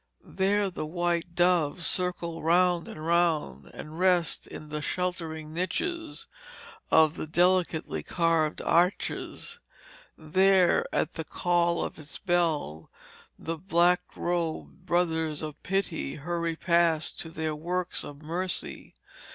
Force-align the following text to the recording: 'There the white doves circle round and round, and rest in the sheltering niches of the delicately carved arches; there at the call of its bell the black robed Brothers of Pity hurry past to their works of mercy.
'There 0.23 0.71
the 0.71 0.83
white 0.87 1.35
doves 1.35 1.85
circle 1.85 2.41
round 2.41 2.87
and 2.87 3.05
round, 3.05 3.67
and 3.71 3.99
rest 3.99 4.47
in 4.47 4.69
the 4.69 4.81
sheltering 4.81 5.53
niches 5.53 6.25
of 6.89 7.13
the 7.13 7.27
delicately 7.27 8.01
carved 8.01 8.63
arches; 8.63 9.59
there 10.17 10.87
at 10.91 11.13
the 11.13 11.23
call 11.23 11.83
of 11.83 11.99
its 11.99 12.17
bell 12.17 12.89
the 13.37 13.59
black 13.59 14.01
robed 14.15 14.87
Brothers 14.87 15.43
of 15.43 15.61
Pity 15.61 16.15
hurry 16.15 16.55
past 16.55 17.19
to 17.19 17.29
their 17.29 17.53
works 17.53 18.03
of 18.03 18.23
mercy. 18.23 18.95